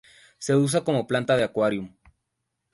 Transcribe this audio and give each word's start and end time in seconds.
Se 0.39 0.55
usa 0.55 0.83
como 0.83 1.05
planta 1.05 1.37
de 1.37 1.43
aquarium. 1.43 1.93